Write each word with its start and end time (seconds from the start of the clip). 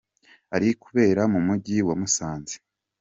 Ari 0.55 0.67
kubera 0.83 1.21
mu 1.33 1.39
mujyi 1.47 1.77
wa 1.87 1.95
Musanze. 1.99 2.55